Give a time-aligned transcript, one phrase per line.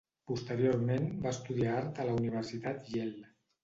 [0.29, 3.29] Posteriorment va estudiar Art a la Universitat Yale.